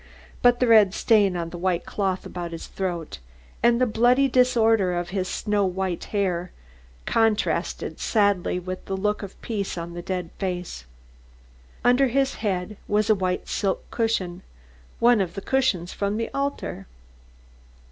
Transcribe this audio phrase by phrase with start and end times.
[0.41, 3.19] But the red stain on the white cloth about his throat,
[3.61, 6.49] and the bloody disorder of his snow white hair
[7.05, 10.85] contrasted sadly with the look of peace on the dead face.
[11.83, 14.41] Under his head was a white silk cushion,
[14.99, 16.87] one of the cushions from the altar.